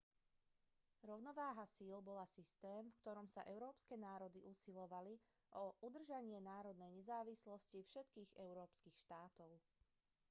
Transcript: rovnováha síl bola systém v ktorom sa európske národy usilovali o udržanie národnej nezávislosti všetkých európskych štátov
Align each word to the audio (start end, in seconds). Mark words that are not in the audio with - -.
rovnováha 1.09 1.61
síl 1.75 1.97
bola 2.09 2.25
systém 2.37 2.83
v 2.89 2.99
ktorom 3.05 3.27
sa 3.35 3.45
európske 3.53 3.93
národy 4.07 4.39
usilovali 4.53 5.13
o 5.61 5.77
udržanie 5.87 6.39
národnej 6.51 6.89
nezávislosti 6.99 7.77
všetkých 7.89 8.29
európskych 8.45 8.95
štátov 9.05 9.51